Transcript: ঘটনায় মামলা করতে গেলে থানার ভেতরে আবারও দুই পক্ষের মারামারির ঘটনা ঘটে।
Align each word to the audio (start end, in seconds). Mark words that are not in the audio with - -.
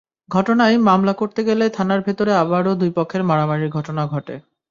ঘটনায় 0.29 0.75
মামলা 0.79 1.13
করতে 1.13 1.41
গেলে 1.43 1.65
থানার 1.69 2.01
ভেতরে 2.01 2.31
আবারও 2.33 2.73
দুই 2.75 2.91
পক্ষের 2.95 3.21
মারামারির 3.23 3.69
ঘটনা 3.69 4.03
ঘটে। 4.07 4.35